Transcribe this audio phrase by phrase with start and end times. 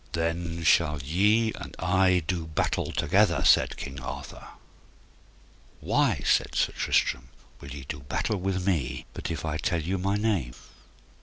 [0.13, 4.47] Then shall ye and I do battle together, said King Arthur.
[5.79, 9.99] Why, said Sir Tristram, will ye do battle with me but if I tell you
[9.99, 10.53] my name?